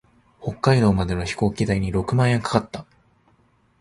[0.41, 2.87] 北海道までの飛行機代に六万円かかった。